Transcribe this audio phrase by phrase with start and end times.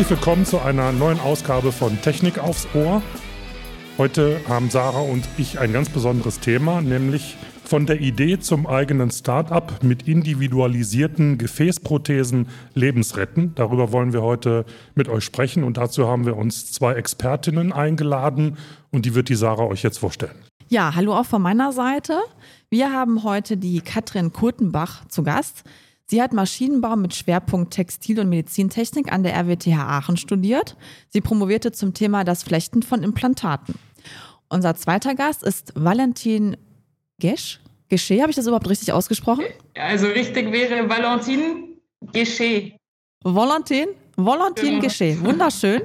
[0.00, 3.02] Herzlich willkommen zu einer neuen Ausgabe von Technik aufs Ohr.
[3.98, 9.10] Heute haben Sarah und ich ein ganz besonderes Thema, nämlich von der Idee zum eigenen
[9.10, 13.54] Start-up mit individualisierten Gefäßprothesen Lebensretten.
[13.56, 18.56] Darüber wollen wir heute mit euch sprechen und dazu haben wir uns zwei Expertinnen eingeladen
[18.90, 20.38] und die wird die Sarah euch jetzt vorstellen.
[20.70, 22.20] Ja, hallo auch von meiner Seite.
[22.70, 25.62] Wir haben heute die Katrin Kurtenbach zu Gast.
[26.10, 30.76] Sie hat Maschinenbau mit Schwerpunkt Textil- und Medizintechnik an der RWTH Aachen studiert.
[31.08, 33.76] Sie promovierte zum Thema das Flechten von Implantaten.
[34.48, 36.56] Unser zweiter Gast ist Valentin
[37.20, 37.60] Gesch.
[37.88, 39.44] Gesche, habe ich das überhaupt richtig ausgesprochen?
[39.76, 41.76] Also richtig wäre Valentin
[42.12, 42.72] Gesche.
[43.22, 43.90] Valentin?
[44.16, 44.82] Valentin genau.
[44.82, 45.16] Gesche.
[45.20, 45.82] Wunderschön.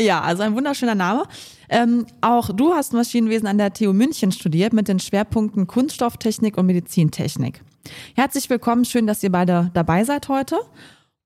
[0.00, 1.24] Ja, also ein wunderschöner Name.
[1.68, 6.64] Ähm, auch du hast Maschinenwesen an der TU München studiert mit den Schwerpunkten Kunststofftechnik und
[6.64, 7.60] Medizintechnik.
[8.14, 10.56] Herzlich willkommen, schön, dass ihr beide dabei seid heute.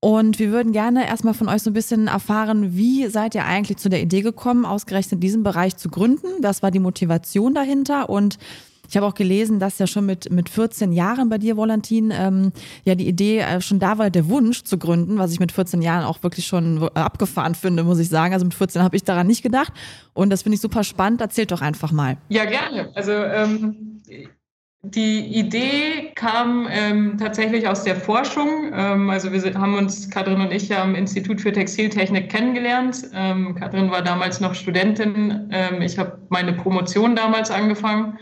[0.01, 3.77] Und wir würden gerne erstmal von euch so ein bisschen erfahren, wie seid ihr eigentlich
[3.77, 6.27] zu der Idee gekommen, ausgerechnet diesen Bereich zu gründen?
[6.41, 8.09] Was war die Motivation dahinter?
[8.09, 8.39] Und
[8.91, 12.51] ich habe auch gelesen, dass ja schon mit, mit 14 Jahren bei dir, Valentin, ähm,
[12.85, 15.81] ja die Idee äh, schon da war, der Wunsch zu gründen, was ich mit 14
[15.81, 18.33] Jahren auch wirklich schon abgefahren finde, muss ich sagen.
[18.33, 19.73] Also mit 14 habe ich daran nicht gedacht.
[20.13, 21.21] Und das finde ich super spannend.
[21.21, 22.17] Erzählt doch einfach mal.
[22.31, 22.91] Ja, gerne.
[22.97, 24.03] Also ähm,
[24.83, 28.73] die Idee kam ähm, tatsächlich aus der Forschung.
[28.73, 33.05] Ähm, also wir haben uns, Katrin und ich, ja am Institut für Textiltechnik kennengelernt.
[33.15, 35.51] Ähm, Katrin war damals noch Studentin.
[35.53, 38.19] Ähm, ich habe meine Promotion damals angefangen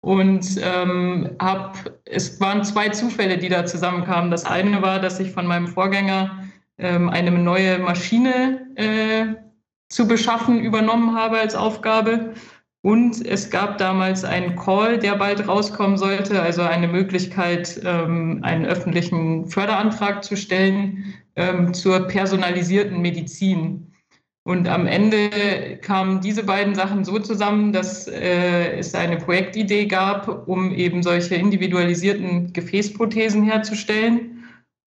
[0.00, 4.30] und ähm, hab, es waren zwei Zufälle, die da zusammenkamen.
[4.30, 6.42] Das eine war, dass ich von meinem Vorgänger
[6.78, 9.34] ähm, eine neue Maschine äh,
[9.90, 12.32] zu beschaffen übernommen habe als Aufgabe.
[12.88, 18.64] Und es gab damals einen Call, der bald rauskommen sollte, also eine Möglichkeit, ähm, einen
[18.64, 23.92] öffentlichen Förderantrag zu stellen ähm, zur personalisierten Medizin.
[24.42, 30.48] Und am Ende kamen diese beiden Sachen so zusammen, dass äh, es eine Projektidee gab,
[30.48, 34.37] um eben solche individualisierten Gefäßprothesen herzustellen.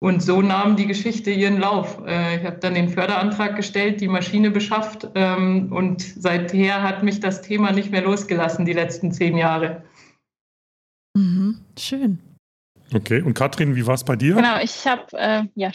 [0.02, 2.02] Und so nahm die Geschichte ihren Lauf.
[2.08, 7.20] Äh, ich habe dann den Förderantrag gestellt, die Maschine beschafft ähm, und seither hat mich
[7.20, 9.84] das Thema nicht mehr losgelassen, die letzten zehn Jahre.
[11.18, 12.20] Mhm, schön.
[12.94, 14.36] Okay, und Katrin, wie war es bei dir?
[14.36, 15.72] Genau, ich habe äh, ja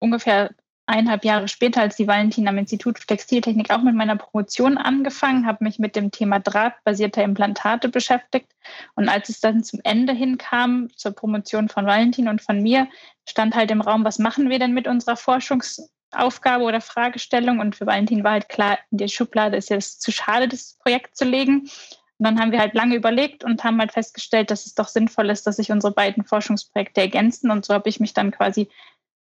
[0.00, 0.50] ungefähr
[0.92, 5.46] eineinhalb Jahre später als die Valentin am Institut für Textiltechnik auch mit meiner Promotion angefangen,
[5.46, 8.52] habe mich mit dem Thema drahtbasierter Implantate beschäftigt.
[8.94, 12.88] Und als es dann zum Ende hinkam, zur Promotion von Valentin und von mir,
[13.28, 17.60] stand halt im Raum, was machen wir denn mit unserer Forschungsaufgabe oder Fragestellung?
[17.60, 21.16] Und für Valentin war halt klar, in der Schublade ist es zu schade, das Projekt
[21.16, 21.70] zu legen.
[22.18, 25.28] Und dann haben wir halt lange überlegt und haben halt festgestellt, dass es doch sinnvoll
[25.30, 27.50] ist, dass sich unsere beiden Forschungsprojekte ergänzen.
[27.50, 28.68] Und so habe ich mich dann quasi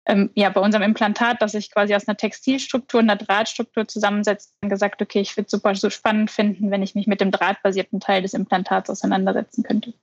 [0.07, 4.53] ähm, ja, bei unserem Implantat, das sich quasi aus einer Textilstruktur und einer Drahtstruktur zusammensetzt,
[4.61, 8.01] gesagt, okay, ich würde es super so spannend finden, wenn ich mich mit dem drahtbasierten
[8.01, 9.95] Teil des Implantats auseinandersetzen könnte.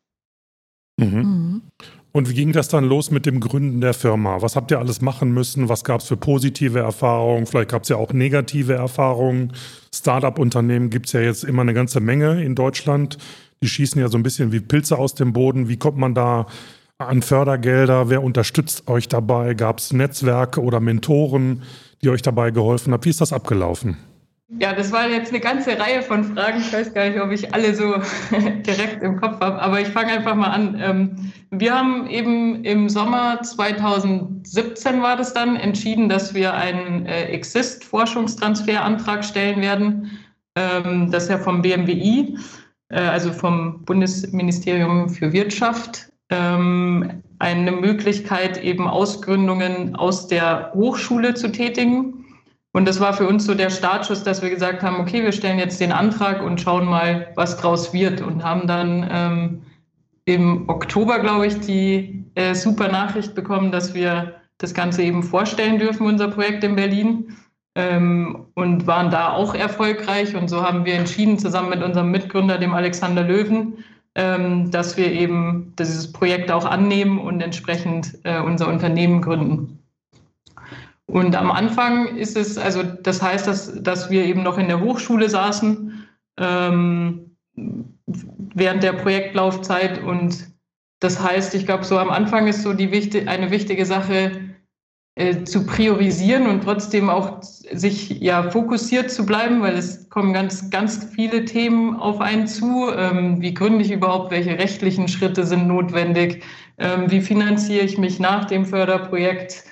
[0.98, 1.06] Mhm.
[1.06, 1.62] Mhm.
[2.14, 4.42] Und wie ging das dann los mit dem Gründen der Firma?
[4.42, 5.70] Was habt ihr alles machen müssen?
[5.70, 7.46] Was gab es für positive Erfahrungen?
[7.46, 9.54] Vielleicht gab es ja auch negative Erfahrungen.
[9.96, 13.18] Startup-Unternehmen gibt es ja jetzt immer eine ganze Menge in Deutschland.
[13.64, 15.70] Die schießen ja so ein bisschen wie Pilze aus dem Boden.
[15.70, 16.48] Wie kommt man da
[17.08, 18.10] an Fördergelder?
[18.10, 19.54] Wer unterstützt euch dabei?
[19.54, 21.64] Gab es Netzwerke oder Mentoren,
[22.04, 23.04] die euch dabei geholfen haben?
[23.06, 23.98] Wie ist das abgelaufen?
[24.60, 26.60] Ja, das war jetzt eine ganze Reihe von Fragen.
[26.60, 27.96] Ich weiß gar nicht, ob ich alle so
[28.32, 30.78] direkt im Kopf habe, aber ich fange einfach mal an.
[30.78, 37.28] Ähm, wir haben eben im Sommer 2017 war das dann entschieden, dass wir einen äh,
[37.28, 40.12] Exist-Forschungstransferantrag stellen werden.
[40.58, 42.38] Ähm, das ist ja vom BMWI,
[42.90, 51.52] äh, also vom Bundesministerium für Wirtschaft ähm, eine Möglichkeit, eben Ausgründungen aus der Hochschule zu
[51.52, 52.26] tätigen.
[52.74, 55.60] Und das war für uns so der Startschuss, dass wir gesagt haben, okay, wir stellen
[55.60, 58.22] jetzt den Antrag und schauen mal, was draus wird.
[58.22, 59.62] Und haben dann ähm,
[60.26, 65.80] im Oktober, glaube ich, die äh, super Nachricht bekommen, dass wir das Ganze eben vorstellen
[65.80, 67.36] dürfen, unser Projekt in Berlin.
[67.74, 70.36] Ähm, und waren da auch erfolgreich.
[70.36, 75.74] Und so haben wir entschieden, zusammen mit unserem Mitgründer, dem Alexander Löwen, dass wir eben
[75.80, 79.80] dieses Projekt auch annehmen und entsprechend äh, unser Unternehmen gründen.
[81.12, 84.80] Und am Anfang ist es, also das heißt, dass, dass wir eben noch in der
[84.80, 90.02] Hochschule saßen ähm, während der Projektlaufzeit.
[90.02, 90.48] Und
[91.00, 94.51] das heißt, ich glaube, so am Anfang ist so die wichtig, eine wichtige Sache,
[95.22, 100.70] äh, zu priorisieren und trotzdem auch sich ja fokussiert zu bleiben, weil es kommen ganz,
[100.70, 102.90] ganz viele Themen auf einen zu.
[102.96, 104.32] Ähm, wie gründe ich überhaupt?
[104.32, 106.44] Welche rechtlichen Schritte sind notwendig?
[106.78, 109.66] Ähm, wie finanziere ich mich nach dem Förderprojekt?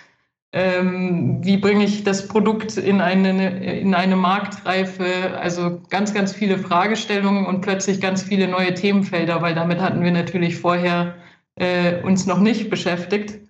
[0.51, 5.37] ähm, wie bringe ich das Produkt in eine, in eine Marktreife?
[5.39, 10.11] Also ganz, ganz viele Fragestellungen und plötzlich ganz viele neue Themenfelder, weil damit hatten wir
[10.11, 11.15] natürlich vorher
[11.55, 13.48] äh, uns noch nicht beschäftigt.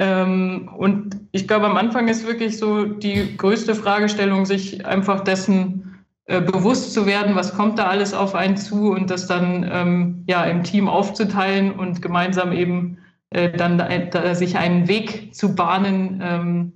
[0.00, 6.04] Ähm, und ich glaube, am Anfang ist wirklich so die größte Fragestellung, sich einfach dessen
[6.24, 10.24] äh, bewusst zu werden, was kommt da alles auf einen zu und das dann ähm,
[10.26, 12.96] ja im Team aufzuteilen und gemeinsam eben
[13.28, 16.72] äh, dann da, sich einen Weg zu bahnen ähm,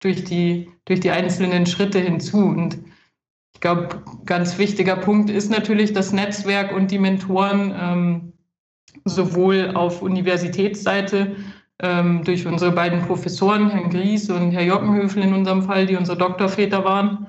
[0.00, 2.44] durch, die, durch die einzelnen Schritte hinzu.
[2.44, 2.76] Und
[3.54, 8.34] ich glaube, ganz wichtiger Punkt ist natürlich das Netzwerk und die Mentoren,
[9.06, 11.36] sowohl auf Universitätsseite
[11.82, 16.16] ähm, durch unsere beiden Professoren, Herrn Gries und Herr Jockenhöfel in unserem Fall, die unsere
[16.16, 17.26] Doktorväter waren,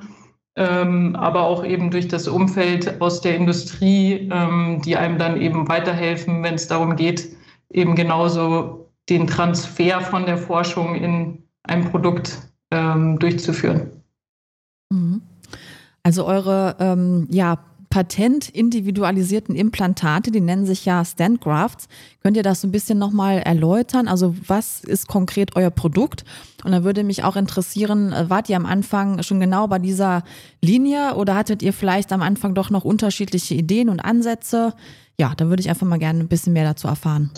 [0.55, 5.67] ähm, aber auch eben durch das Umfeld aus der Industrie, ähm, die einem dann eben
[5.67, 7.35] weiterhelfen, wenn es darum geht,
[7.69, 12.39] eben genauso den Transfer von der Forschung in ein Produkt
[12.71, 13.91] ähm, durchzuführen.
[14.89, 15.21] Mhm.
[16.03, 17.57] Also eure ähm, ja,
[17.89, 21.87] patentindividualisierten Implantate, die nennen sich ja Standgrafts.
[22.21, 24.07] Könnt ihr das so ein bisschen nochmal erläutern?
[24.07, 26.25] Also was ist konkret euer Produkt?
[26.63, 30.23] Und da würde mich auch interessieren, äh, wart ihr am Anfang schon genau bei dieser
[30.61, 34.73] Linie oder hattet ihr vielleicht am Anfang doch noch unterschiedliche Ideen und Ansätze?
[35.19, 37.31] Ja, da würde ich einfach mal gerne ein bisschen mehr dazu erfahren.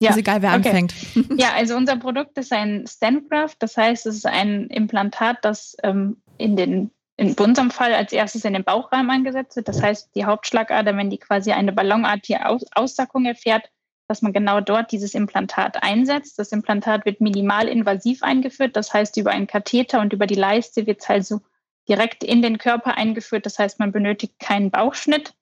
[0.00, 0.10] Ja.
[0.10, 0.68] Ist egal, wer okay.
[0.68, 0.94] anfängt.
[1.36, 3.56] Ja, also unser Produkt ist ein Standgraft.
[3.60, 8.44] Das heißt, es ist ein Implantat, das ähm, in den in unserem Fall als erstes
[8.44, 9.68] in den Bauchraum angesetzt wird.
[9.68, 13.70] Das heißt, die Hauptschlagader, wenn die quasi eine ballonartige Aus Aussackung erfährt,
[14.06, 16.38] dass man genau dort dieses Implantat einsetzt.
[16.38, 20.86] Das Implantat wird minimal invasiv eingeführt, das heißt über einen Katheter und über die Leiste
[20.86, 21.40] wird es also
[21.88, 23.46] direkt in den Körper eingeführt.
[23.46, 25.34] Das heißt, man benötigt keinen Bauchschnitt.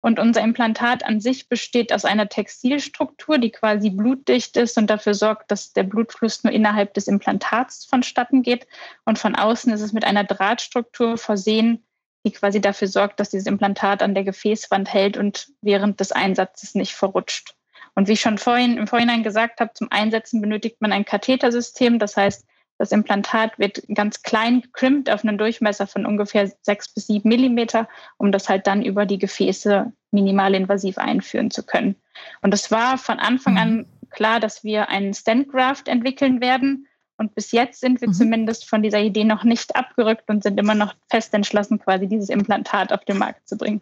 [0.00, 5.14] Und unser Implantat an sich besteht aus einer Textilstruktur, die quasi blutdicht ist und dafür
[5.14, 8.68] sorgt, dass der Blutfluss nur innerhalb des Implantats vonstatten geht.
[9.04, 11.84] Und von außen ist es mit einer Drahtstruktur versehen,
[12.24, 16.74] die quasi dafür sorgt, dass dieses Implantat an der Gefäßwand hält und während des Einsatzes
[16.74, 17.54] nicht verrutscht.
[17.94, 21.98] Und wie ich schon vorhin im Vorhinein gesagt habe, zum Einsetzen benötigt man ein Kathetersystem.
[21.98, 22.46] Das heißt,
[22.78, 27.88] das Implantat wird ganz klein gekrimmt auf einen Durchmesser von ungefähr sechs bis sieben Millimeter,
[28.16, 31.96] um das halt dann über die Gefäße minimalinvasiv einführen zu können.
[32.40, 33.86] Und es war von Anfang an mhm.
[34.10, 36.86] klar, dass wir einen Standgraft entwickeln werden.
[37.16, 38.12] Und bis jetzt sind wir mhm.
[38.12, 42.28] zumindest von dieser Idee noch nicht abgerückt und sind immer noch fest entschlossen, quasi dieses
[42.28, 43.80] Implantat auf den Markt zu bringen.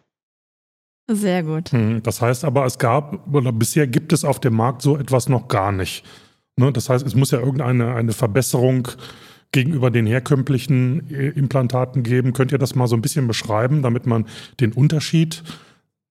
[1.09, 1.71] Sehr gut.
[1.71, 5.29] Hm, das heißt aber, es gab oder bisher gibt es auf dem Markt so etwas
[5.29, 6.03] noch gar nicht.
[6.57, 6.71] Ne?
[6.71, 8.87] Das heißt, es muss ja irgendeine eine Verbesserung
[9.51, 12.33] gegenüber den herkömmlichen äh, Implantaten geben.
[12.33, 14.25] Könnt ihr das mal so ein bisschen beschreiben, damit man
[14.59, 15.43] den Unterschied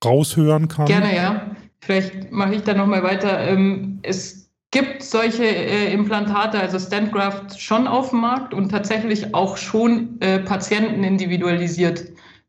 [0.04, 0.87] raushören kann?
[0.87, 1.50] Gerne, ja.
[1.81, 3.38] Vielleicht mache ich da nochmal weiter.
[3.40, 9.56] Ähm, es gibt solche äh, Implantate, also Standgraft, schon auf dem Markt und tatsächlich auch
[9.56, 12.04] schon äh, Patienten individualisiert.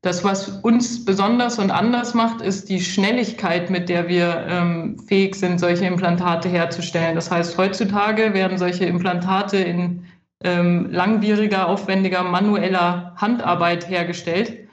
[0.08, 5.36] Das, was uns besonders und anders macht, ist die Schnelligkeit, mit der wir ähm, fähig
[5.36, 7.16] sind, solche Implantate herzustellen.
[7.16, 10.06] Das heißt, heutzutage werden solche Implantate in
[10.46, 14.70] ähm, langwieriger, aufwendiger, manueller Handarbeit hergestellt.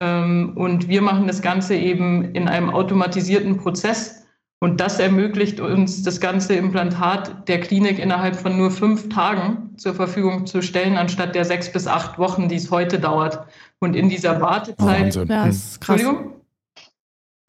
[0.00, 4.17] Ähm, und wir machen das Ganze eben in einem automatisierten Prozess.
[4.60, 9.94] Und das ermöglicht uns, das ganze Implantat der Klinik innerhalb von nur fünf Tagen zur
[9.94, 13.46] Verfügung zu stellen, anstatt der sechs bis acht Wochen, die es heute dauert.
[13.78, 15.04] Und in dieser Wartezeit.
[15.04, 15.28] Wahnsinn.
[15.28, 16.00] Ja, ist krass.
[16.00, 16.34] Entschuldigung?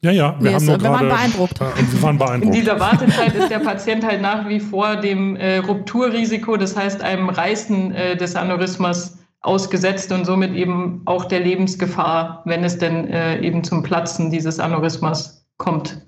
[0.02, 1.60] Ja, ja, wir, nee, haben nur wir waren beeindruckt.
[1.60, 2.54] Äh, wir waren beeindruckt.
[2.54, 7.02] In dieser Wartezeit ist der Patient halt nach wie vor dem äh, Rupturrisiko, das heißt
[7.02, 13.08] einem Reißen äh, des Aneurysmas ausgesetzt und somit eben auch der Lebensgefahr, wenn es denn
[13.08, 16.06] äh, eben zum Platzen dieses Aneurysmas kommt.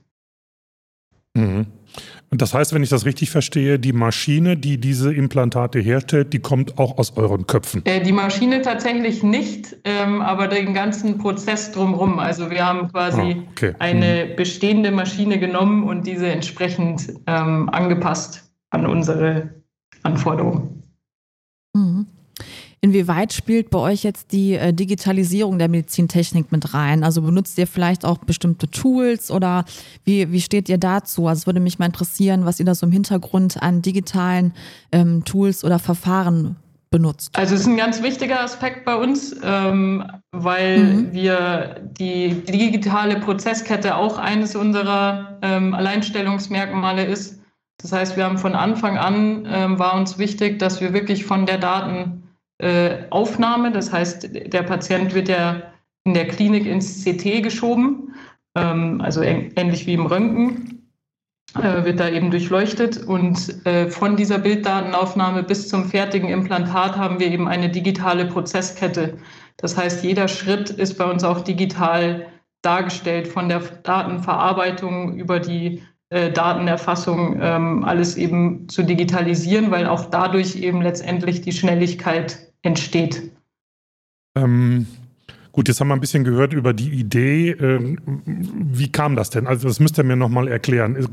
[1.34, 1.66] Mhm.
[2.30, 6.38] Und das heißt, wenn ich das richtig verstehe, die Maschine, die diese Implantate herstellt, die
[6.38, 7.84] kommt auch aus euren Köpfen?
[7.84, 12.18] Äh, die Maschine tatsächlich nicht, ähm, aber den ganzen Prozess drumherum.
[12.18, 13.74] Also wir haben quasi ah, okay.
[13.78, 14.36] eine mhm.
[14.36, 19.50] bestehende Maschine genommen und diese entsprechend ähm, angepasst an unsere
[20.02, 20.82] Anforderungen.
[21.74, 22.06] Mhm.
[22.84, 27.04] Inwieweit spielt bei euch jetzt die äh, Digitalisierung der Medizintechnik mit rein?
[27.04, 29.64] Also benutzt ihr vielleicht auch bestimmte Tools oder
[30.04, 31.28] wie, wie steht ihr dazu?
[31.28, 34.52] Also es würde mich mal interessieren, was ihr da so im Hintergrund an digitalen
[34.90, 36.56] ähm, Tools oder Verfahren
[36.90, 37.30] benutzt.
[37.38, 41.12] Also es ist ein ganz wichtiger Aspekt bei uns, ähm, weil mhm.
[41.12, 47.40] wir die, die, digitale Prozesskette auch eines unserer ähm, Alleinstellungsmerkmale ist.
[47.80, 51.46] Das heißt, wir haben von Anfang an ähm, war uns wichtig, dass wir wirklich von
[51.46, 52.21] der Daten
[52.62, 53.72] äh, Aufnahme.
[53.72, 55.62] Das heißt, der Patient wird ja
[56.04, 58.14] in der Klinik ins CT geschoben,
[58.56, 60.78] ähm, also ähnlich wie im Röntgen.
[61.56, 63.04] äh, wird da eben durchleuchtet.
[63.04, 69.18] Und äh, von dieser Bilddatenaufnahme bis zum fertigen Implantat haben wir eben eine digitale Prozesskette.
[69.58, 72.26] Das heißt, jeder Schritt ist bei uns auch digital
[72.62, 80.06] dargestellt, von der Datenverarbeitung über die äh, Datenerfassung, ähm, alles eben zu digitalisieren, weil auch
[80.06, 83.30] dadurch eben letztendlich die Schnelligkeit entsteht.
[84.36, 84.86] Ähm,
[85.52, 87.50] Gut, jetzt haben wir ein bisschen gehört über die Idee.
[87.50, 89.46] Ähm, wie kam das denn?
[89.46, 91.06] Also das müsst ihr mir nochmal erklären.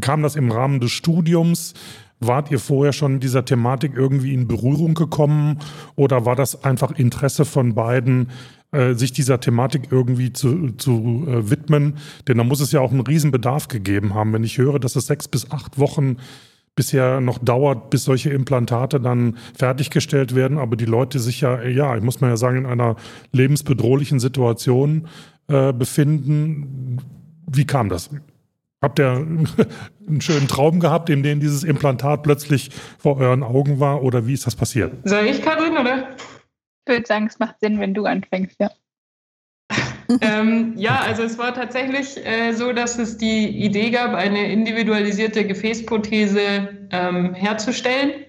[0.00, 1.74] Kam das im Rahmen des Studiums?
[2.20, 5.58] Wart ihr vorher schon in dieser Thematik irgendwie in Berührung gekommen
[5.94, 8.30] oder war das einfach Interesse von beiden,
[8.72, 11.98] äh, sich dieser Thematik irgendwie zu, zu äh, widmen?
[12.28, 14.32] Denn da muss es ja auch einen Riesenbedarf gegeben haben.
[14.32, 16.16] Wenn ich höre, dass es sechs bis acht Wochen
[16.80, 21.94] bisher noch dauert, bis solche Implantate dann fertiggestellt werden, aber die Leute sich ja, ja,
[21.94, 22.96] ich muss mal ja sagen, in einer
[23.32, 25.06] lebensbedrohlichen Situation
[25.48, 26.96] äh, befinden.
[27.46, 28.08] Wie kam das?
[28.80, 29.10] Habt ihr
[30.08, 34.32] einen schönen Traum gehabt, in dem dieses Implantat plötzlich vor euren Augen war oder wie
[34.32, 34.94] ist das passiert?
[35.04, 36.16] Soll ich, Karin, oder?
[36.86, 38.70] Ich würde sagen, es macht Sinn, wenn du anfängst, ja.
[40.20, 45.46] Ähm, ja, also es war tatsächlich äh, so, dass es die Idee gab, eine individualisierte
[45.46, 48.24] Gefäßprothese ähm, herzustellen.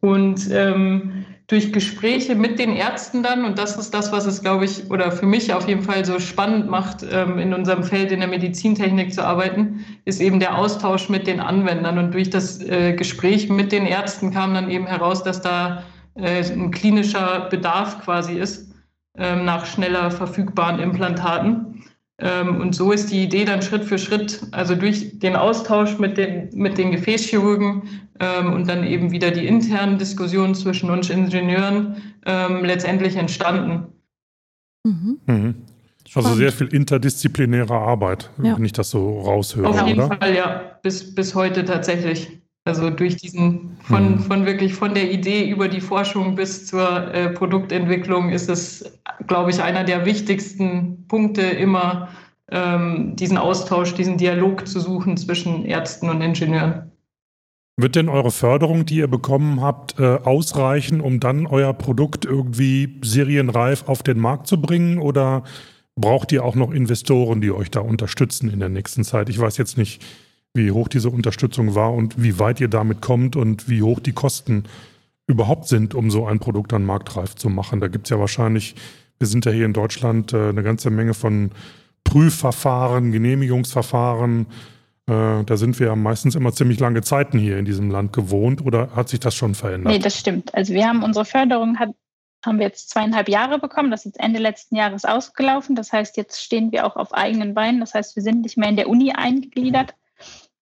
[0.00, 4.66] Und ähm, durch Gespräche mit den Ärzten dann, und das ist das, was es, glaube
[4.66, 8.20] ich, oder für mich auf jeden Fall so spannend macht, ähm, in unserem Feld in
[8.20, 11.98] der Medizintechnik zu arbeiten, ist eben der Austausch mit den Anwendern.
[11.98, 16.42] Und durch das äh, Gespräch mit den Ärzten kam dann eben heraus, dass da äh,
[16.42, 18.67] ein klinischer Bedarf quasi ist
[19.18, 21.84] nach schneller verfügbaren Implantaten.
[22.20, 26.16] Ähm, und so ist die Idee dann Schritt für Schritt, also durch den Austausch mit
[26.16, 27.82] den, mit den Gefäßchirurgen
[28.18, 31.96] ähm, und dann eben wieder die internen Diskussionen zwischen uns Ingenieuren
[32.26, 33.86] ähm, letztendlich entstanden.
[34.84, 35.18] Mhm.
[35.26, 35.54] Mhm.
[36.14, 38.56] Also sehr viel interdisziplinäre Arbeit, ja.
[38.56, 39.68] wenn ich das so raushöre.
[39.68, 40.16] Auf jeden oder?
[40.16, 42.40] Fall, ja, bis, bis heute tatsächlich.
[42.68, 44.18] Also durch diesen, von, mhm.
[44.20, 49.50] von wirklich von der Idee über die Forschung bis zur äh, Produktentwicklung ist es, glaube
[49.50, 52.08] ich, einer der wichtigsten Punkte immer,
[52.50, 56.92] ähm, diesen Austausch, diesen Dialog zu suchen zwischen Ärzten und Ingenieuren.
[57.78, 62.98] Wird denn eure Förderung, die ihr bekommen habt, äh, ausreichen, um dann euer Produkt irgendwie
[63.02, 64.98] serienreif auf den Markt zu bringen?
[64.98, 65.42] Oder
[65.96, 69.30] braucht ihr auch noch Investoren, die euch da unterstützen in der nächsten Zeit?
[69.30, 70.02] Ich weiß jetzt nicht,
[70.54, 74.12] wie hoch diese Unterstützung war und wie weit ihr damit kommt und wie hoch die
[74.12, 74.64] Kosten
[75.26, 77.80] überhaupt sind, um so ein Produkt dann marktreif zu machen.
[77.80, 78.74] Da gibt es ja wahrscheinlich,
[79.18, 81.50] wir sind ja hier in Deutschland äh, eine ganze Menge von
[82.04, 84.46] Prüfverfahren, Genehmigungsverfahren.
[85.06, 88.64] Äh, da sind wir ja meistens immer ziemlich lange Zeiten hier in diesem Land gewohnt
[88.64, 89.92] oder hat sich das schon verändert?
[89.92, 90.54] Nee, das stimmt.
[90.54, 91.90] Also wir haben unsere Förderung hat,
[92.44, 93.90] haben wir jetzt zweieinhalb Jahre bekommen.
[93.90, 95.76] Das ist jetzt Ende letzten Jahres ausgelaufen.
[95.76, 97.80] Das heißt, jetzt stehen wir auch auf eigenen Beinen.
[97.80, 99.94] Das heißt, wir sind nicht mehr in der Uni eingegliedert,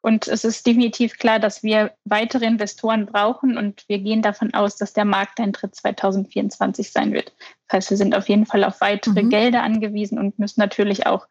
[0.03, 4.76] und es ist definitiv klar, dass wir weitere Investoren brauchen und wir gehen davon aus,
[4.76, 7.33] dass der Markteintritt 2024 sein wird.
[7.69, 9.31] Das heißt, wir sind auf jeden Fall auf weitere mhm.
[9.31, 11.26] Gelder angewiesen und müssen natürlich auch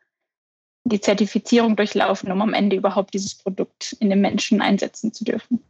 [0.83, 5.63] die Zertifizierung durchlaufen, um am Ende überhaupt dieses Produkt in den Menschen einsetzen zu dürfen.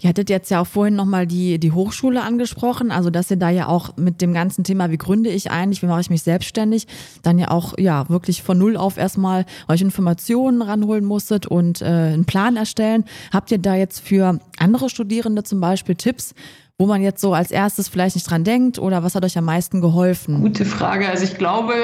[0.00, 3.50] Ihr hattet jetzt ja auch vorhin nochmal die, die Hochschule angesprochen, also dass ihr da
[3.50, 6.86] ja auch mit dem ganzen Thema, wie gründe ich eigentlich, wie mache ich mich selbstständig,
[7.22, 11.84] dann ja auch ja wirklich von null auf erstmal euch Informationen ranholen musstet und äh,
[11.84, 13.04] einen Plan erstellen.
[13.32, 16.34] Habt ihr da jetzt für andere Studierende zum Beispiel Tipps,
[16.78, 19.44] wo man jetzt so als erstes vielleicht nicht dran denkt oder was hat euch am
[19.44, 20.40] meisten geholfen?
[20.40, 21.10] Gute Frage.
[21.10, 21.74] Also ich glaube,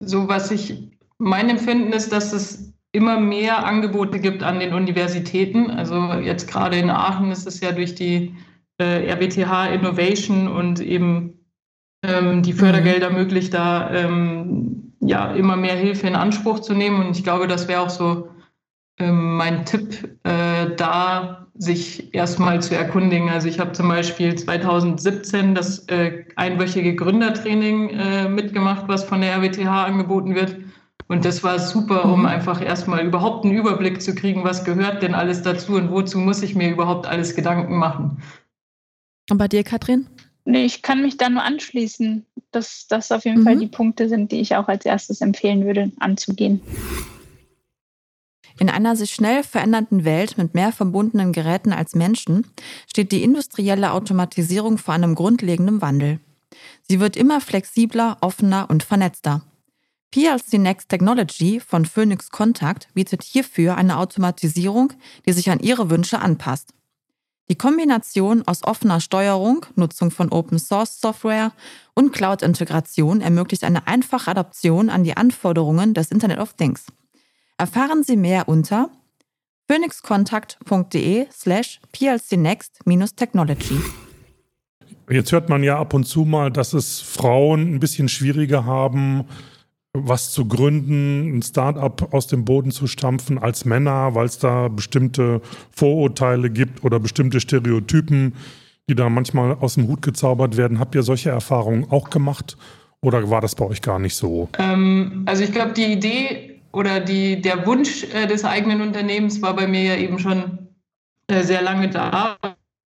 [0.00, 5.70] so was ich mein Empfinden ist, dass es immer mehr Angebote gibt an den Universitäten.
[5.70, 8.34] Also jetzt gerade in Aachen ist es ja durch die
[8.78, 11.40] äh, RWTH Innovation und eben
[12.04, 13.16] ähm, die Fördergelder mhm.
[13.16, 17.04] möglich, da ähm, ja immer mehr Hilfe in Anspruch zu nehmen.
[17.06, 18.28] Und ich glaube, das wäre auch so
[18.98, 23.28] ähm, mein Tipp, äh, da sich erstmal zu erkundigen.
[23.28, 29.36] Also ich habe zum Beispiel 2017 das äh, einwöchige Gründertraining äh, mitgemacht, was von der
[29.36, 30.56] RWTH angeboten wird.
[31.12, 32.26] Und das war super, um mhm.
[32.26, 36.42] einfach erstmal überhaupt einen Überblick zu kriegen, was gehört denn alles dazu und wozu muss
[36.42, 38.22] ich mir überhaupt alles Gedanken machen.
[39.28, 40.06] Und bei dir, Katrin?
[40.46, 43.44] Nee, ich kann mich da nur anschließen, dass das auf jeden mhm.
[43.44, 46.62] Fall die Punkte sind, die ich auch als erstes empfehlen würde, anzugehen.
[48.58, 52.46] In einer sich schnell verändernden Welt mit mehr verbundenen Geräten als Menschen
[52.86, 56.20] steht die industrielle Automatisierung vor einem grundlegenden Wandel.
[56.88, 59.42] Sie wird immer flexibler, offener und vernetzter.
[60.12, 64.92] PLC Next Technology von Phoenix Contact bietet hierfür eine Automatisierung,
[65.26, 66.74] die sich an Ihre Wünsche anpasst.
[67.48, 71.52] Die Kombination aus offener Steuerung, Nutzung von Open Source Software
[71.94, 76.84] und Cloud-Integration ermöglicht eine einfache Adaption an die Anforderungen des Internet of Things.
[77.56, 78.90] Erfahren Sie mehr unter
[79.68, 83.80] phoenixkontakt.de slash plcnext-technology.
[85.08, 89.24] Jetzt hört man ja ab und zu mal, dass es Frauen ein bisschen schwieriger haben,
[89.94, 94.68] was zu gründen, ein Start-up aus dem Boden zu stampfen als Männer, weil es da
[94.68, 98.34] bestimmte Vorurteile gibt oder bestimmte Stereotypen,
[98.88, 100.78] die da manchmal aus dem Hut gezaubert werden.
[100.78, 102.56] Habt ihr solche Erfahrungen auch gemacht
[103.02, 104.48] oder war das bei euch gar nicht so?
[104.58, 109.54] Ähm, also ich glaube, die Idee oder die, der Wunsch äh, des eigenen Unternehmens war
[109.54, 110.68] bei mir ja eben schon
[111.26, 112.38] äh, sehr lange da.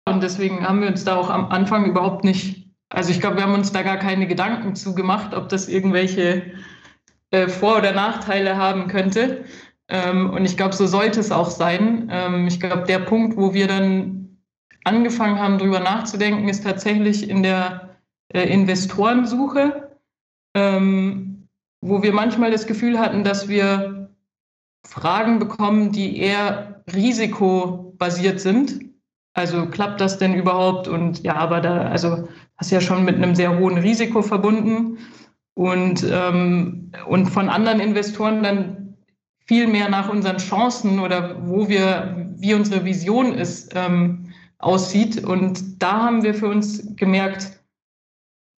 [0.09, 3.45] Und deswegen haben wir uns da auch am Anfang überhaupt nicht, also ich glaube, wir
[3.45, 6.43] haben uns da gar keine Gedanken zu gemacht, ob das irgendwelche
[7.31, 9.45] äh, Vor- oder Nachteile haben könnte.
[9.89, 12.09] Ähm, und ich glaube, so sollte es auch sein.
[12.11, 14.39] Ähm, ich glaube, der Punkt, wo wir dann
[14.85, 17.97] angefangen haben, darüber nachzudenken, ist tatsächlich in der
[18.33, 19.99] äh, Investorensuche,
[20.55, 21.49] ähm,
[21.81, 24.11] wo wir manchmal das Gefühl hatten, dass wir
[24.87, 28.81] Fragen bekommen, die eher risikobasiert sind.
[29.35, 30.89] Also klappt das denn überhaupt?
[30.89, 34.99] Und ja, aber da, also das ist ja schon mit einem sehr hohen Risiko verbunden
[35.57, 38.97] und, ähm, und von anderen Investoren dann
[39.47, 45.25] viel mehr nach unseren Chancen oder wo wir, wie unsere Vision ist, ähm, aussieht.
[45.25, 47.59] Und da haben wir für uns gemerkt,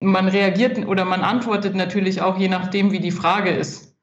[0.01, 3.95] man reagiert oder man antwortet natürlich auch je nachdem, wie die Frage ist.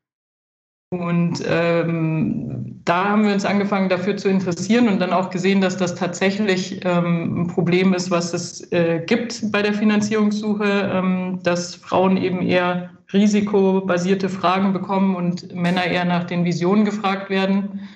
[0.91, 2.56] Und ähm,
[2.87, 6.85] da haben wir uns angefangen dafür zu interessieren und dann auch gesehen, dass das tatsächlich
[6.85, 12.43] ähm, ein Problem ist, was es äh, gibt bei der Finanzierungssuche, ähm, dass Frauen eben
[12.43, 17.89] eher risikobasierte Fragen bekommen und Männer eher nach den Visionen gefragt werden.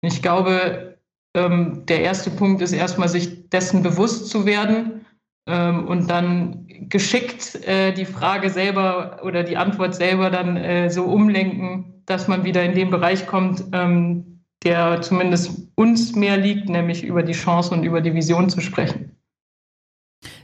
[0.00, 0.96] Ich glaube,
[1.34, 5.04] ähm, der erste Punkt ist erstmal, sich dessen bewusst zu werden
[5.46, 11.04] ähm, und dann geschickt äh, die Frage selber oder die Antwort selber dann äh, so
[11.04, 14.37] umlenken, dass man wieder in den Bereich kommt, ähm,
[14.68, 19.12] der zumindest uns mehr liegt, nämlich über die Chance und über die Vision zu sprechen.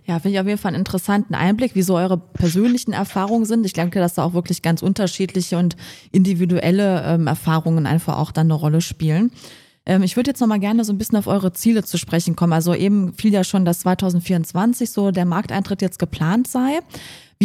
[0.07, 3.67] Ja, finde ich auf jeden Fall einen interessanten Einblick, wie so eure persönlichen Erfahrungen sind.
[3.67, 5.77] Ich denke, dass da auch wirklich ganz unterschiedliche und
[6.11, 9.31] individuelle ähm, Erfahrungen einfach auch dann eine Rolle spielen.
[9.85, 12.35] Ähm, ich würde jetzt noch mal gerne so ein bisschen auf eure Ziele zu sprechen
[12.35, 12.55] kommen.
[12.55, 16.81] Also eben fiel ja schon, dass 2024 so der Markteintritt jetzt geplant sei.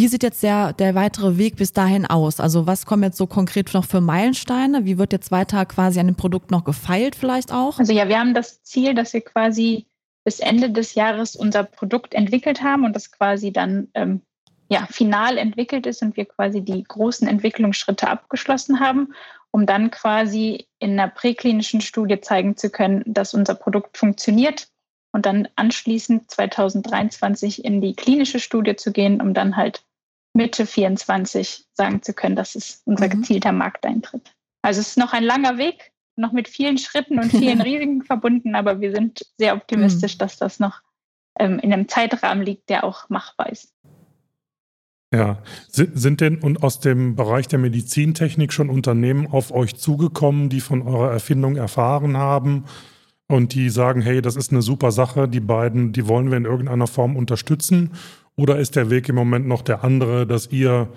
[0.00, 2.40] Wie sieht jetzt der, der weitere Weg bis dahin aus?
[2.40, 4.86] Also was kommen jetzt so konkret noch für Meilensteine?
[4.86, 7.78] Wie wird jetzt weiter quasi an dem Produkt noch gefeilt vielleicht auch?
[7.78, 9.84] Also ja, wir haben das Ziel, dass wir quasi
[10.24, 14.22] bis Ende des Jahres unser Produkt entwickelt haben und das quasi dann ähm,
[14.70, 19.12] ja, final entwickelt ist und wir quasi die großen Entwicklungsschritte abgeschlossen haben,
[19.50, 24.68] um dann quasi in einer präklinischen Studie zeigen zu können, dass unser Produkt funktioniert
[25.12, 29.84] und dann anschließend 2023 in die klinische Studie zu gehen, um dann halt
[30.32, 33.20] Mitte 24 sagen zu können, das ist unser mhm.
[33.20, 34.34] gezielter Markteintritt.
[34.62, 38.54] Also es ist noch ein langer Weg, noch mit vielen Schritten und vielen Risiken verbunden,
[38.54, 40.18] aber wir sind sehr optimistisch, mhm.
[40.18, 40.80] dass das noch
[41.38, 43.74] ähm, in einem Zeitrahmen liegt, der auch machbar ist.
[45.12, 50.48] Ja, sind, sind denn und aus dem Bereich der Medizintechnik schon Unternehmen auf euch zugekommen,
[50.50, 52.66] die von eurer Erfindung erfahren haben
[53.28, 56.44] und die sagen, hey, das ist eine super Sache, die beiden, die wollen wir in
[56.44, 57.92] irgendeiner Form unterstützen?
[58.36, 60.88] Oder ist der Weg im Moment noch der andere, dass ihr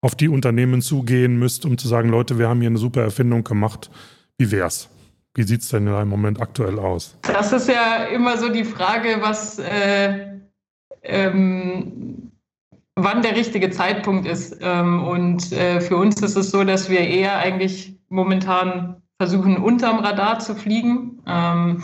[0.00, 3.44] auf die Unternehmen zugehen müsst, um zu sagen, Leute, wir haben hier eine super Erfindung
[3.44, 3.90] gemacht.
[4.38, 4.88] Wie wär's?
[5.34, 7.16] Wie sieht es denn in einem Moment aktuell aus?
[7.22, 10.40] Das ist ja immer so die Frage, was äh,
[11.02, 12.32] ähm,
[12.96, 14.58] wann der richtige Zeitpunkt ist.
[14.60, 20.00] Ähm, und äh, für uns ist es so, dass wir eher eigentlich momentan versuchen, unterm
[20.00, 21.22] Radar zu fliegen.
[21.26, 21.82] Ähm,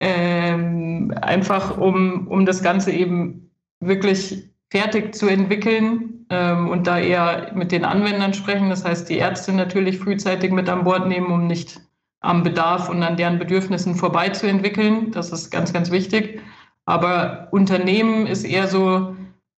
[0.00, 3.47] ähm, einfach um, um das Ganze eben
[3.80, 8.70] wirklich fertig zu entwickeln ähm, und da eher mit den Anwendern sprechen.
[8.70, 11.80] Das heißt, die Ärzte natürlich frühzeitig mit an Bord nehmen, um nicht
[12.20, 15.12] am Bedarf und an deren Bedürfnissen vorbeizuentwickeln.
[15.12, 16.40] Das ist ganz, ganz wichtig.
[16.84, 19.14] Aber Unternehmen ist eher so,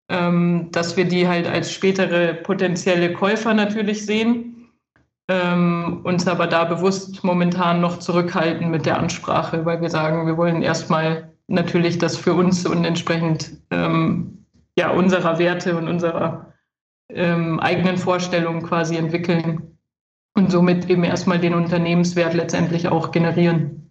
[0.08, 4.50] ähm, dass wir die halt als spätere potenzielle Käufer natürlich sehen
[5.30, 10.36] ähm, uns aber da bewusst momentan noch zurückhalten mit der Ansprache, weil wir sagen, wir
[10.36, 14.46] wollen erstmal natürlich das für uns und entsprechend ähm,
[14.78, 16.54] ja, unserer Werte und unserer
[17.10, 19.76] ähm, eigenen Vorstellungen quasi entwickeln
[20.34, 23.89] und somit eben erstmal den Unternehmenswert letztendlich auch generieren.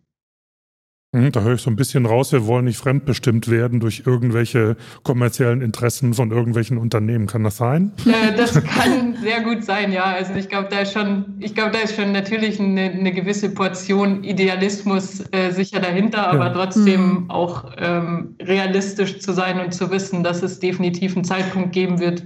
[1.12, 4.78] Hm, da höre ich so ein bisschen raus, wir wollen nicht fremdbestimmt werden durch irgendwelche
[5.02, 7.26] kommerziellen Interessen von irgendwelchen Unternehmen.
[7.26, 7.94] Kann das sein?
[8.06, 10.04] Äh, das kann sehr gut sein, ja.
[10.04, 13.50] Also ich glaube, da ist schon, ich glaube, da ist schon natürlich eine, eine gewisse
[13.50, 16.54] Portion Idealismus äh, sicher dahinter, aber ja.
[16.54, 17.32] trotzdem mhm.
[17.32, 22.24] auch ähm, realistisch zu sein und zu wissen, dass es definitiv einen Zeitpunkt geben wird,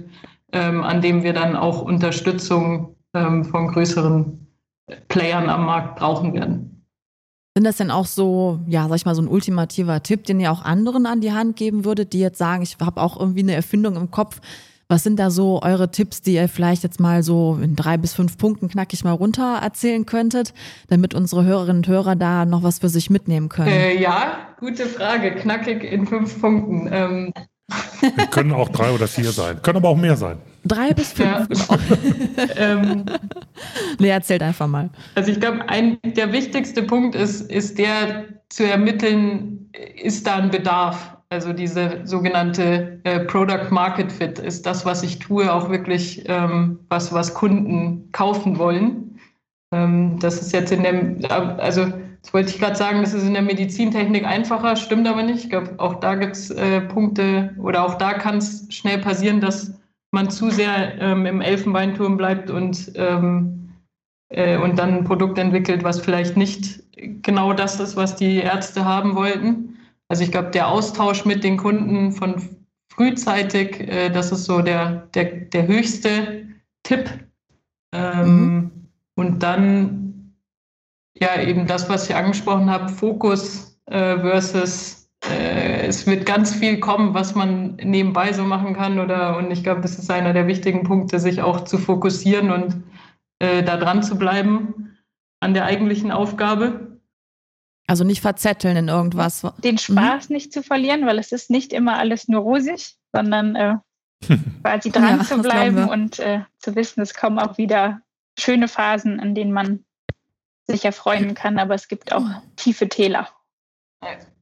[0.52, 4.46] ähm, an dem wir dann auch Unterstützung ähm, von größeren
[5.08, 6.73] Playern am Markt brauchen werden.
[7.56, 10.50] Sind das denn auch so, ja, sag ich mal, so ein ultimativer Tipp, den ihr
[10.50, 13.54] auch anderen an die Hand geben würdet, die jetzt sagen, ich habe auch irgendwie eine
[13.54, 14.40] Erfindung im Kopf.
[14.88, 18.12] Was sind da so eure Tipps, die ihr vielleicht jetzt mal so in drei bis
[18.12, 20.52] fünf Punkten knackig mal runter erzählen könntet,
[20.88, 23.70] damit unsere Hörerinnen und Hörer da noch was für sich mitnehmen können?
[23.70, 25.36] Äh, ja, gute Frage.
[25.36, 26.88] Knackig in fünf Punkten.
[26.92, 27.32] Ähm,
[28.30, 30.38] können auch drei oder vier sein, können aber auch mehr sein.
[30.64, 31.46] Drei bis fünf, ja.
[31.46, 31.82] genau.
[32.56, 33.04] ähm,
[33.98, 34.90] nee, erzählt einfach mal.
[35.14, 40.50] Also ich glaube, ein der wichtigste Punkt ist, ist der zu ermitteln, ist da ein
[40.50, 41.16] Bedarf?
[41.30, 46.78] Also diese sogenannte äh, Product Market Fit ist das, was ich tue, auch wirklich ähm,
[46.88, 49.18] was, was Kunden kaufen wollen.
[49.72, 51.92] Ähm, das ist jetzt in dem, also
[52.24, 55.44] das wollte ich gerade sagen, das ist in der Medizintechnik einfacher, stimmt aber nicht.
[55.44, 59.42] Ich glaube, auch da gibt es äh, Punkte oder auch da kann es schnell passieren,
[59.42, 59.78] dass
[60.10, 63.74] man zu sehr ähm, im Elfenbeinturm bleibt und, ähm,
[64.30, 66.82] äh, und dann ein Produkt entwickelt, was vielleicht nicht
[67.22, 69.76] genau das ist, was die Ärzte haben wollten.
[70.08, 72.36] Also ich glaube, der Austausch mit den Kunden von
[72.88, 76.46] frühzeitig, äh, das ist so der, der, der höchste
[76.84, 77.10] Tipp.
[77.92, 78.70] Ähm, mhm.
[79.14, 80.03] Und dann
[81.14, 86.80] ja eben das, was ich angesprochen habe, Fokus äh, versus äh, es wird ganz viel
[86.80, 90.46] kommen, was man nebenbei so machen kann oder und ich glaube, das ist einer der
[90.46, 92.82] wichtigen Punkte, sich auch zu fokussieren und
[93.38, 94.96] äh, da dran zu bleiben
[95.40, 96.98] an der eigentlichen Aufgabe.
[97.86, 99.42] Also nicht verzetteln in irgendwas.
[99.62, 99.78] Den mhm.
[99.78, 100.34] Spaß mhm.
[100.34, 103.74] nicht zu verlieren, weil es ist nicht immer alles nur rosig, sondern äh,
[104.62, 108.00] quasi dran ja, zu bleiben und äh, zu wissen, es kommen auch wieder
[108.38, 109.84] schöne Phasen, in denen man
[110.66, 112.24] sich erfreuen kann, aber es gibt auch
[112.56, 113.28] tiefe Täler.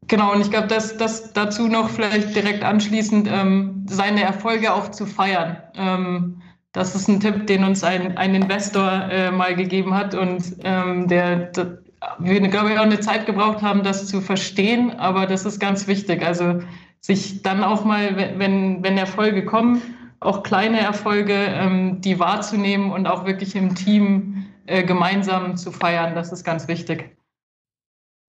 [0.08, 4.90] Genau, und ich glaube, dass das dazu noch vielleicht direkt anschließend ähm, seine Erfolge auch
[4.90, 5.56] zu feiern.
[5.76, 10.56] Ähm, das ist ein Tipp, den uns ein, ein Investor äh, mal gegeben hat und
[10.64, 11.78] ähm, der, der,
[12.18, 15.86] wir, glaube ich, auch eine Zeit gebraucht haben, das zu verstehen, aber das ist ganz
[15.86, 16.24] wichtig.
[16.24, 16.60] Also
[17.00, 19.82] sich dann auch mal, wenn, wenn Erfolge kommen,
[20.20, 26.14] auch kleine Erfolge, ähm, die wahrzunehmen und auch wirklich im Team äh, gemeinsam zu feiern.
[26.14, 27.16] Das ist ganz wichtig.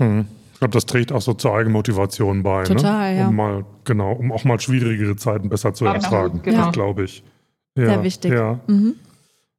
[0.02, 0.26] Hm.
[0.54, 2.62] Ich glaube, das trägt auch so zur Eigenmotivation bei.
[2.62, 2.68] Ne?
[2.68, 3.20] Total, ne?
[3.20, 3.28] ja.
[3.28, 6.72] Um mal, genau, um auch mal schwierigere Zeiten besser zu ertragen, genau.
[6.72, 7.24] glaube ich.
[7.78, 8.32] Ja, Sehr wichtig.
[8.32, 8.60] Ja.
[8.68, 8.96] Mhm.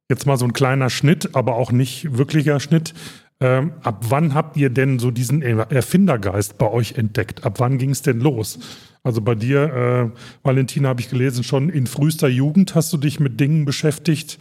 [0.09, 2.93] Jetzt mal so ein kleiner Schnitt, aber auch nicht wirklicher Schnitt.
[3.41, 7.43] Ähm, ab wann habt ihr denn so diesen Erfindergeist bei euch entdeckt?
[7.43, 8.59] Ab wann ging es denn los?
[9.03, 13.19] Also bei dir, äh, Valentina, habe ich gelesen, schon in frühester Jugend hast du dich
[13.19, 14.39] mit Dingen beschäftigt,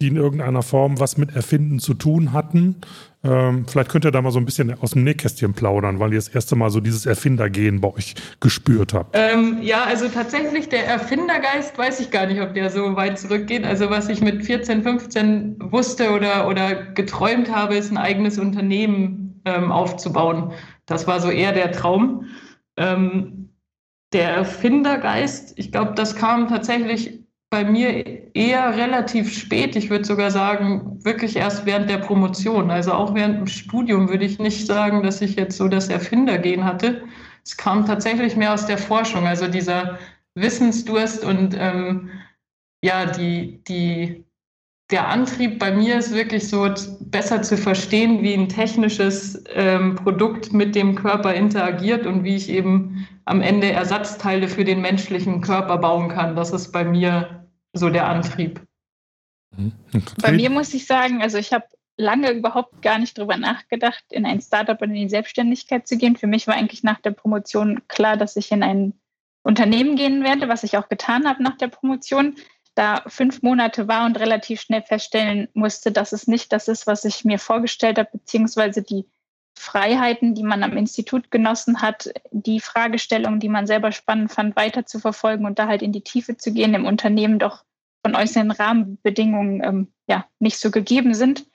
[0.00, 2.76] die in irgendeiner Form was mit Erfinden zu tun hatten.
[3.24, 6.18] Ähm, vielleicht könnt ihr da mal so ein bisschen aus dem Nähkästchen plaudern, weil ihr
[6.18, 9.16] das erste Mal so dieses Erfindergehen bei euch gespürt habt.
[9.18, 13.64] Ähm, ja, also tatsächlich der Erfindergeist weiß ich gar nicht, ob der so weit zurückgeht.
[13.64, 19.40] Also was ich mit 14, 15 wusste oder, oder geträumt habe, ist ein eigenes Unternehmen
[19.44, 20.52] ähm, aufzubauen.
[20.86, 22.26] Das war so eher der Traum.
[22.76, 23.50] Ähm,
[24.12, 27.18] der Erfindergeist, ich glaube, das kam tatsächlich
[27.50, 29.74] bei mir eher relativ spät.
[29.74, 32.70] Ich würde sogar sagen, wirklich erst während der Promotion.
[32.70, 36.64] Also auch während dem Studium würde ich nicht sagen, dass ich jetzt so das Erfindergehen
[36.64, 37.02] hatte.
[37.44, 39.98] Es kam tatsächlich mehr aus der Forschung, also dieser
[40.34, 42.10] Wissensdurst und ähm,
[42.84, 44.24] ja, die, die,
[44.90, 46.68] der Antrieb bei mir ist wirklich so,
[47.00, 52.50] besser zu verstehen, wie ein technisches ähm, Produkt mit dem Körper interagiert und wie ich
[52.50, 56.36] eben am Ende Ersatzteile für den menschlichen Körper bauen kann.
[56.36, 57.37] Das ist bei mir
[57.72, 58.60] so der Antrieb.
[59.56, 59.72] Mhm.
[60.20, 64.24] Bei mir muss ich sagen, also ich habe lange überhaupt gar nicht darüber nachgedacht, in
[64.24, 66.16] ein Startup oder in die Selbstständigkeit zu gehen.
[66.16, 68.94] Für mich war eigentlich nach der Promotion klar, dass ich in ein
[69.42, 72.36] Unternehmen gehen werde, was ich auch getan habe nach der Promotion.
[72.74, 77.04] Da fünf Monate war und relativ schnell feststellen musste, dass es nicht das ist, was
[77.04, 79.04] ich mir vorgestellt habe, beziehungsweise die
[79.58, 84.86] Freiheiten, die man am Institut genossen hat, die Fragestellungen, die man selber spannend fand, weiter
[84.86, 87.64] zu verfolgen und da halt in die Tiefe zu gehen, im Unternehmen doch
[88.04, 91.46] von äußeren Rahmenbedingungen ähm, ja, nicht so gegeben sind.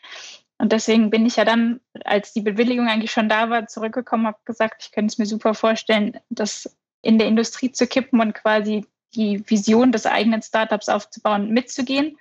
[0.58, 4.38] Und deswegen bin ich ja dann, als die Bewilligung eigentlich schon da war, zurückgekommen, habe
[4.46, 8.86] gesagt, ich könnte es mir super vorstellen, das in der Industrie zu kippen und quasi
[9.16, 12.18] die Vision des eigenen Startups aufzubauen, mitzugehen.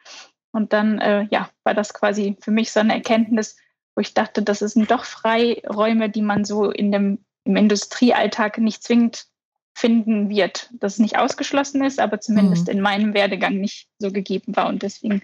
[0.50, 3.56] Und dann äh, ja, war das quasi für mich so eine Erkenntnis,
[3.94, 8.82] wo ich dachte, das sind doch Freiräume, die man so in dem, im Industriealltag nicht
[8.82, 9.26] zwingend
[9.74, 10.70] finden wird.
[10.72, 12.72] Dass es nicht ausgeschlossen ist, aber zumindest mhm.
[12.72, 14.68] in meinem Werdegang nicht so gegeben war.
[14.68, 15.22] Und deswegen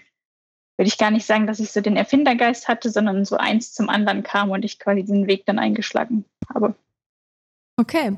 [0.77, 3.89] würde ich gar nicht sagen, dass ich so den Erfindergeist hatte, sondern so eins zum
[3.89, 6.75] anderen kam und ich quasi diesen Weg dann eingeschlagen habe.
[7.77, 8.17] Okay.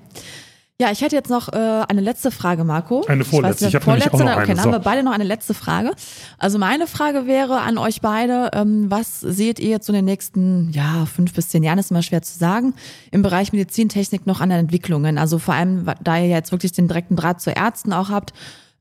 [0.81, 3.05] Ja, ich hätte jetzt noch äh, eine letzte Frage, Marco.
[3.07, 3.67] Eine vorletzte.
[3.67, 4.41] Ich, ich habe vorletzte, auch noch eine.
[4.41, 5.93] Okay, dann haben wir beide noch eine letzte Frage.
[6.39, 10.05] Also meine Frage wäre an euch beide, ähm, was seht ihr jetzt so in den
[10.07, 12.73] nächsten, ja, fünf bis zehn Jahren, ist immer schwer zu sagen,
[13.11, 15.19] im Bereich Medizintechnik noch an Entwicklungen?
[15.19, 18.33] Also vor allem, da ihr jetzt wirklich den direkten Draht zu Ärzten auch habt,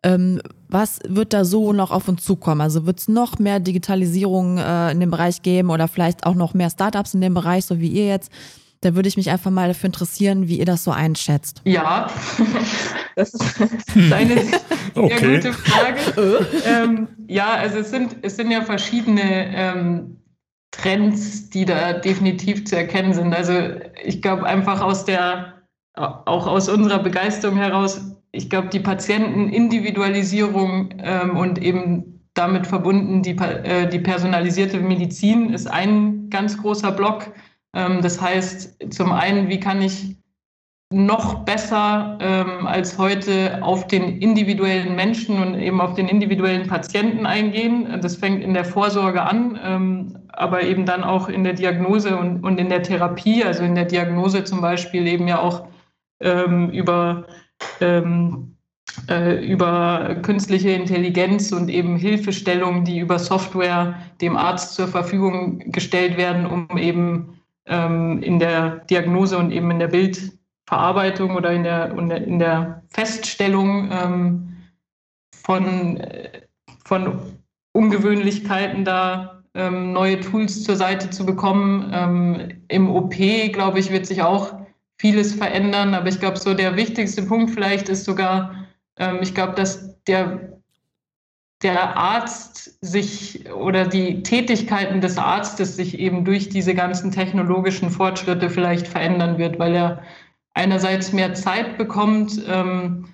[0.01, 2.61] ähm, was wird da so noch auf uns zukommen?
[2.61, 6.53] Also wird es noch mehr Digitalisierung äh, in dem Bereich geben oder vielleicht auch noch
[6.53, 8.31] mehr Startups in dem Bereich, so wie ihr jetzt?
[8.81, 11.61] Da würde ich mich einfach mal dafür interessieren, wie ihr das so einschätzt.
[11.65, 12.09] Ja,
[13.15, 13.59] das ist
[14.11, 14.59] eine sehr
[14.95, 15.35] okay.
[15.35, 16.47] gute Frage.
[16.65, 20.15] ähm, ja, also es sind, es sind ja verschiedene ähm,
[20.71, 23.33] Trends, die da definitiv zu erkennen sind.
[23.33, 23.53] Also
[24.03, 25.55] ich glaube einfach aus der,
[25.95, 33.35] auch aus unserer Begeisterung heraus, ich glaube, die Patientenindividualisierung ähm, und eben damit verbunden die,
[33.37, 37.33] äh, die personalisierte Medizin ist ein ganz großer Block
[37.71, 40.17] das heißt, zum einen, wie kann ich
[40.91, 47.27] noch besser ähm, als heute auf den individuellen Menschen und eben auf den individuellen Patienten
[47.27, 47.99] eingehen.
[48.01, 52.43] Das fängt in der Vorsorge an, ähm, aber eben dann auch in der Diagnose und,
[52.43, 53.43] und in der Therapie.
[53.43, 55.67] Also in der Diagnose zum Beispiel eben ja auch
[56.21, 57.27] ähm, über,
[57.81, 58.55] ähm,
[59.07, 66.17] äh, über künstliche Intelligenz und eben Hilfestellungen, die über Software dem Arzt zur Verfügung gestellt
[66.17, 71.91] werden, um eben ähm, in der Diagnose und eben in der Bildverarbeitung oder in der,
[71.91, 74.57] in der Feststellung ähm,
[75.33, 76.41] von, äh,
[76.85, 77.19] von
[77.73, 81.91] Ungewöhnlichkeiten da ähm, neue Tools zur Seite zu bekommen.
[81.93, 84.53] Ähm, Im OP, glaube ich, wird sich auch
[84.99, 88.67] vieles verändern, aber ich glaube, so der wichtigste Punkt vielleicht ist sogar,
[88.97, 90.58] ähm, ich glaube, dass der
[91.61, 98.49] der Arzt sich oder die Tätigkeiten des Arztes sich eben durch diese ganzen technologischen Fortschritte
[98.49, 100.01] vielleicht verändern wird, weil er
[100.53, 103.05] einerseits mehr Zeit bekommt, ähm,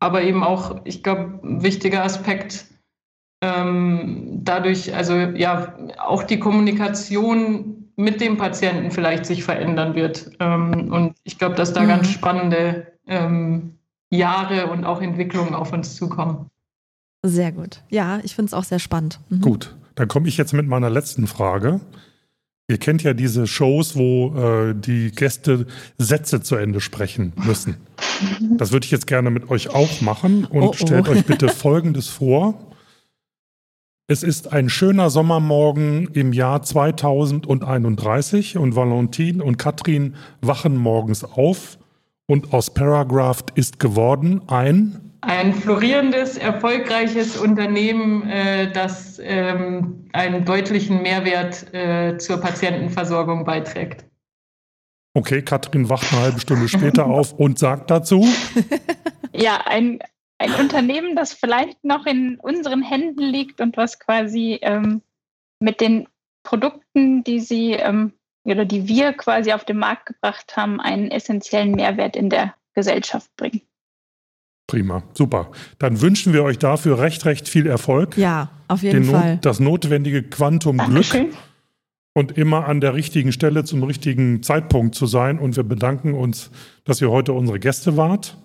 [0.00, 2.66] aber eben auch, ich glaube, ein wichtiger Aspekt,
[3.40, 10.30] ähm, dadurch, also ja, auch die Kommunikation mit dem Patienten vielleicht sich verändern wird.
[10.40, 11.88] Ähm, und ich glaube, dass da mhm.
[11.88, 13.78] ganz spannende ähm,
[14.10, 16.50] Jahre und auch Entwicklungen auf uns zukommen.
[17.26, 17.82] Sehr gut.
[17.88, 19.18] Ja, ich finde es auch sehr spannend.
[19.30, 19.40] Mhm.
[19.40, 21.80] Gut, dann komme ich jetzt mit meiner letzten Frage.
[22.68, 27.76] Ihr kennt ja diese Shows, wo äh, die Gäste Sätze zu Ende sprechen müssen.
[28.58, 30.72] Das würde ich jetzt gerne mit euch auch machen und oh, oh.
[30.74, 32.72] stellt euch bitte Folgendes vor.
[34.06, 41.78] Es ist ein schöner Sommermorgen im Jahr 2031 und Valentin und Katrin wachen morgens auf
[42.26, 51.02] und aus Paragraph ist geworden ein ein florierendes, erfolgreiches Unternehmen, äh, das ähm, einen deutlichen
[51.02, 54.04] Mehrwert äh, zur Patientenversorgung beiträgt.
[55.14, 58.26] Okay, Katrin wacht eine halbe Stunde später auf und sagt dazu.
[59.32, 60.00] Ja, ein,
[60.38, 65.02] ein Unternehmen, das vielleicht noch in unseren Händen liegt und was quasi ähm,
[65.60, 66.08] mit den
[66.42, 68.12] Produkten, die sie ähm,
[68.44, 73.34] oder die wir quasi auf den Markt gebracht haben, einen essentiellen Mehrwert in der Gesellschaft
[73.36, 73.62] bringen.
[74.66, 75.50] Prima, super.
[75.78, 78.16] Dann wünschen wir euch dafür recht, recht viel Erfolg.
[78.16, 79.38] Ja, auf jeden Fall.
[79.42, 81.14] das notwendige Quantum Glück
[82.14, 85.38] und immer an der richtigen Stelle zum richtigen Zeitpunkt zu sein.
[85.38, 86.50] Und wir bedanken uns,
[86.84, 88.38] dass ihr heute unsere Gäste wart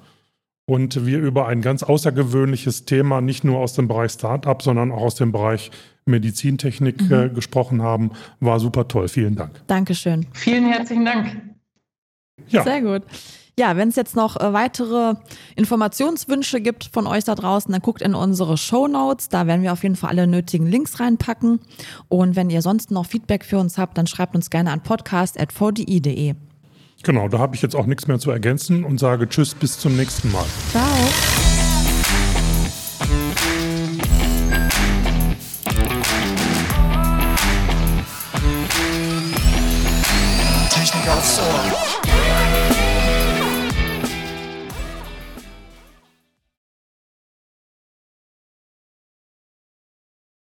[0.65, 5.01] und wir über ein ganz außergewöhnliches Thema nicht nur aus dem Bereich Startup, sondern auch
[5.01, 5.71] aus dem Bereich
[6.05, 7.13] Medizintechnik mhm.
[7.13, 8.12] äh, gesprochen haben.
[8.39, 9.08] War super toll.
[9.08, 9.62] Vielen Dank.
[9.67, 10.27] Dankeschön.
[10.34, 11.41] Vielen herzlichen Dank.
[12.49, 12.63] Ja.
[12.63, 13.03] Sehr gut.
[13.60, 15.15] Ja, wenn es jetzt noch äh, weitere
[15.58, 19.28] Informationswünsche gibt von euch da draußen, dann guckt in unsere Show Notes.
[19.28, 21.60] Da werden wir auf jeden Fall alle nötigen Links reinpacken.
[22.08, 26.36] Und wenn ihr sonst noch Feedback für uns habt, dann schreibt uns gerne an podcast.vdi.de.
[27.04, 29.98] Genau, da habe ich jetzt auch nichts mehr zu ergänzen und sage Tschüss, bis zum
[29.98, 30.45] nächsten Mal.
[30.72, 31.38] Ciao.